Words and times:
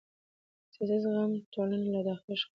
سیاسي 0.73 0.97
زغم 1.03 1.31
ټولنه 1.53 1.87
له 1.95 2.01
داخلي 2.09 2.35
شخړو 2.39 2.39
ژغوري 2.39 2.49